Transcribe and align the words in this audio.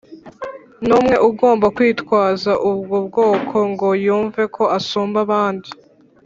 n'umwe 0.87 1.15
ugomba 1.29 1.65
kwitwaza 1.75 2.51
ubwo 2.69 2.95
bwoko 3.07 3.57
ngo 3.71 3.87
yumve 4.05 4.41
ko 4.55 4.63
asumba 4.77 5.17
abandi, 5.25 5.69